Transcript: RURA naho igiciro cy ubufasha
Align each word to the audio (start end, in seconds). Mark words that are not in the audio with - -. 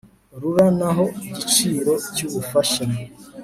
RURA 0.41 0.67
naho 0.79 1.05
igiciro 1.27 1.91
cy 2.15 2.21
ubufasha 2.27 2.83